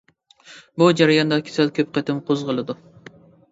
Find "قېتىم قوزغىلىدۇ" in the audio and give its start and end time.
1.99-2.81